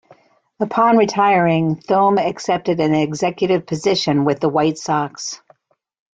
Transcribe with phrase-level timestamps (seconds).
[0.59, 5.39] Upon retiring, Thome accepted an executive position with the White Sox.